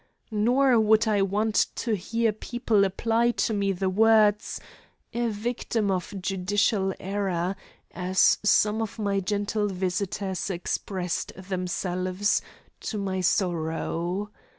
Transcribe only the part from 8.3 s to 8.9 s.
some